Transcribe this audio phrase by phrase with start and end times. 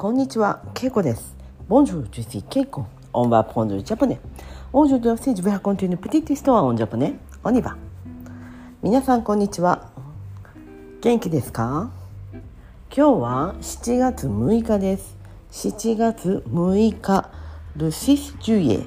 [0.00, 1.36] こんにちは、ケイコです。
[8.80, 9.90] 皆さん、こんにちは。
[11.02, 11.90] 元気ですか
[12.90, 15.18] 今日は7月6日です。
[15.50, 17.28] 7月6日、
[17.76, 18.86] ルシスジュエ。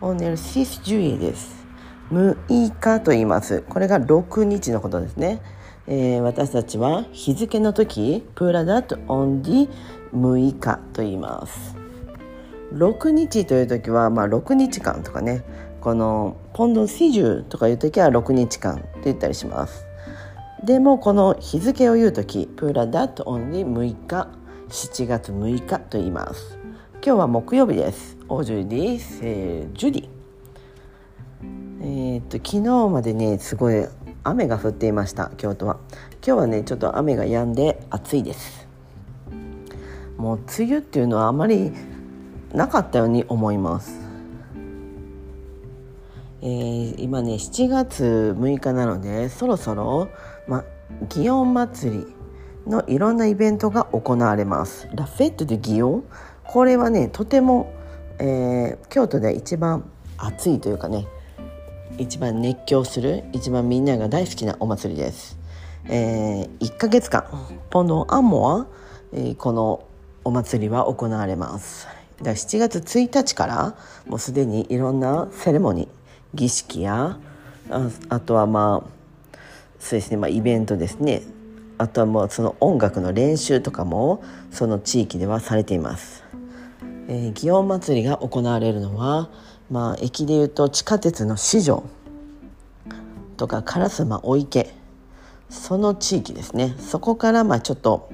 [0.00, 1.64] オネルシスジュエです。
[2.10, 3.62] 6日と言います。
[3.68, 5.40] これが6日のことですね。
[5.86, 9.68] えー私たちは日付の時プーラダとオンディ
[10.14, 11.76] 6日と言います。
[12.72, 15.42] 6日という時は、まあ、6日間とかね。
[15.80, 19.84] このポンドンシジュとかいう時は6日間って言ったりします。
[20.62, 24.28] でもこの日付を言う時プーラダとオンディ6日
[24.68, 26.56] 7月6日と言います。
[27.04, 28.16] 今日は木曜日です。
[28.28, 30.08] オージュディセジュディ
[31.80, 33.84] えーっと昨日までねすごい
[34.24, 35.78] 雨が降っていました京都は。
[36.24, 38.68] 今日はねちょっと雨が止んで暑いです。
[40.16, 41.72] もう梅雨っていうのはあまり
[42.52, 44.00] なかったように思います。
[46.42, 50.08] えー今ね7月6日なのでそろそろ、
[50.46, 50.64] ま、
[51.08, 52.06] 祇園祭り
[52.66, 54.88] のいろんなイベントが行われます。
[54.94, 56.04] ラフェットで祇園？
[56.44, 57.72] これはねとても、
[58.18, 61.06] えー京都で一番暑いというかね
[61.98, 65.38] 一番熱狂する一番みんなが大好きなお祭りです。
[65.86, 67.24] えー、1ヶ月間
[67.70, 68.66] ポンドアンモは、
[69.12, 69.84] えーこの
[70.24, 71.88] お祭りは行われます。
[72.22, 73.76] だ7月1日から
[74.06, 75.88] もうすでにいろんなセレモニー
[76.34, 77.18] 儀式や
[77.70, 79.38] ああとはまあ
[79.80, 81.22] そうですね、まあ、イベントですね
[81.78, 84.22] あとはもうその音楽の練習とかも
[84.52, 86.22] その地域ではされています。
[87.08, 89.28] えー祇園祭りが行われるのは、
[89.72, 91.82] まあ、駅でいうと地下鉄の四条
[93.38, 94.74] とか烏丸御池
[95.48, 96.74] その地域ですね。
[96.78, 98.10] そこからまあちょっと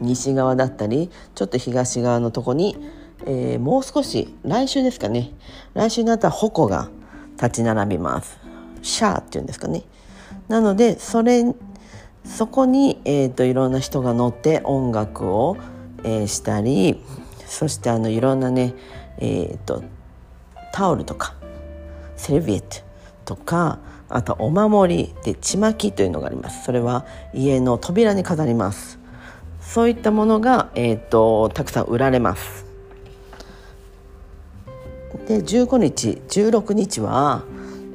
[0.00, 2.76] 西側だったりちょっと東側のとこに、
[3.26, 5.34] えーもう少し来週ですかね。
[5.74, 6.88] 来週になったら鉾が
[7.32, 8.38] 立ち並びます。
[8.80, 9.82] シャーっていうんですかね。
[10.48, 11.44] なのでそれ
[12.24, 15.58] そこに、えー、といろんな人が乗って音楽を、
[16.04, 17.02] えーしたり
[17.46, 18.74] そしてあのいろんなね
[19.18, 19.82] えっ、と
[20.78, 21.34] タオルとか
[22.16, 26.64] セルビエットとかあとお守りでちまきというのがあります。
[26.64, 29.00] それは家の扉に飾ります。
[29.60, 32.64] そういったものが、えー、とたくさん売られます。
[35.26, 37.42] で15日16日は、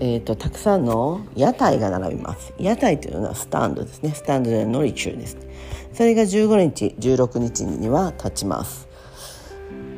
[0.01, 2.53] えー、とたくさんの屋台が並びます。
[2.59, 4.11] 屋台というのはスタンドですね。
[4.13, 5.37] スタンドで乗り中です
[5.93, 8.92] それが15日16日には立ちます。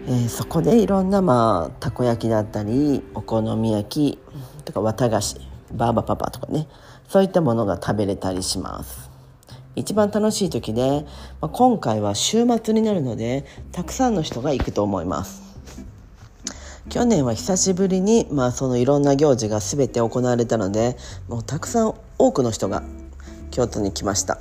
[0.08, 4.20] えーそこでいろんなまあたこ焼きだったりお好み焼き
[4.64, 5.38] とか綿菓子
[5.72, 6.68] バーバパパとかね
[7.08, 9.10] そういったものが食べれたりします。
[9.76, 11.06] 一番楽しい時で、
[11.42, 15.42] まあ、今回は週末になるのでたくさんの人が行くと思います。
[16.88, 22.84] 去年は久しぶりに、まあ、そのいろんな行事が全て行われたのでもうたくさん多くの人が
[23.52, 24.40] 京都に来ました。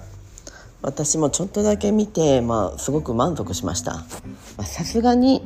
[0.83, 4.05] 私もちょっとだけ見て、まあ、すごく満足しました。
[4.63, 5.43] さすがに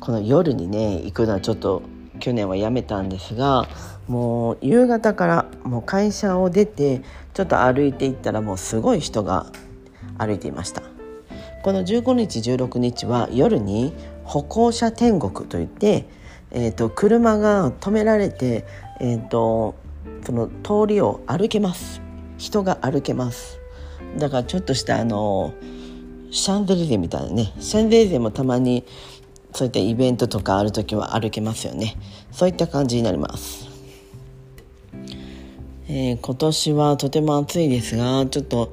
[0.00, 1.82] この夜にね行くのはちょっと
[2.18, 3.68] 去年はやめたんですが
[4.08, 7.02] もう夕方からもう会社を出て
[7.34, 9.46] ちょっと歩いていったらもうすごい人が
[10.18, 10.82] 歩いていました。
[11.62, 13.92] この15日16日は夜に
[14.24, 16.06] 歩行者天国といって、
[16.50, 18.64] えー、と車が止められて、
[18.98, 19.74] えー、と
[20.24, 22.00] その通りを歩けます。
[22.38, 23.60] 人が歩けます。
[24.18, 25.52] だからちょっとしたあの
[26.30, 28.84] シャンデリゼみたいなねシャンデリゼもたまに
[29.52, 31.96] そういったイベントとかある時は歩けますよね。
[32.32, 33.68] そういった感じになります、
[35.88, 38.72] えー今年はとても暑いですがちょっと、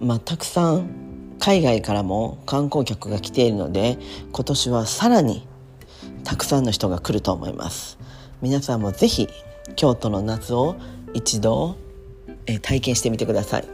[0.00, 3.98] まあ、たくさん海外からも観光客が来ているので
[4.32, 5.46] 今年はさらに
[6.24, 7.98] たくさんの人が来ると思います。
[8.40, 9.28] 皆さんもぜひ
[9.76, 10.76] 京都の夏を
[11.12, 11.76] 一度、
[12.46, 13.64] えー体験してみてください。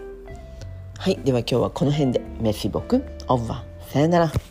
[0.98, 2.20] はいでは今日はこの辺で。
[2.41, 3.92] メシボクオーバー。
[3.92, 4.49] さよなら。